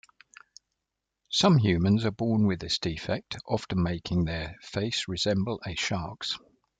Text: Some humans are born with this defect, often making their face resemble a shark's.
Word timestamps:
Some 1.29 1.59
humans 1.59 2.05
are 2.05 2.09
born 2.09 2.47
with 2.47 2.59
this 2.61 2.79
defect, 2.79 3.37
often 3.47 3.83
making 3.83 4.25
their 4.25 4.55
face 4.59 5.07
resemble 5.07 5.61
a 5.63 5.75
shark's. 5.75 6.39